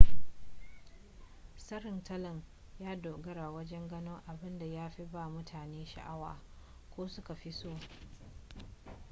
[1.57, 2.43] tsarin tallan
[2.79, 6.39] ya dogara wajen gano abinda ya fi ba mutane sha'awa
[6.95, 7.77] ko su ka fi so